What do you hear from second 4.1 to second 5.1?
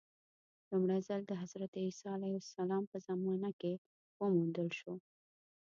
وموندل شو.